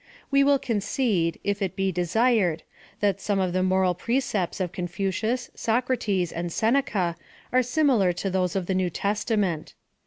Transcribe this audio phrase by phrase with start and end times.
[0.31, 2.63] We will concede, if it be desired,
[3.01, 7.15] that some of the moral precepts of Confucius, Soc rates, and Seneca
[7.53, 9.75] are similar to those of the New Testament.